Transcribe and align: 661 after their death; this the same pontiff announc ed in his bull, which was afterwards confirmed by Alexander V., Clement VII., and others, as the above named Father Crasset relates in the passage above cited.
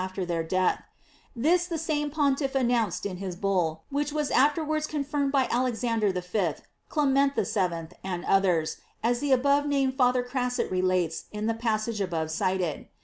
661 0.01 0.09
after 0.09 0.33
their 0.33 0.43
death; 0.63 0.83
this 1.35 1.67
the 1.67 1.77
same 1.77 2.09
pontiff 2.09 2.53
announc 2.53 3.05
ed 3.05 3.07
in 3.11 3.17
his 3.17 3.35
bull, 3.35 3.83
which 3.91 4.11
was 4.11 4.31
afterwards 4.31 4.87
confirmed 4.87 5.31
by 5.31 5.47
Alexander 5.51 6.11
V., 6.11 6.53
Clement 6.89 7.35
VII., 7.35 7.95
and 8.03 8.25
others, 8.25 8.77
as 9.03 9.19
the 9.19 9.31
above 9.31 9.67
named 9.67 9.93
Father 9.93 10.23
Crasset 10.23 10.71
relates 10.71 11.25
in 11.31 11.45
the 11.45 11.53
passage 11.53 12.01
above 12.01 12.31
cited. 12.31 12.87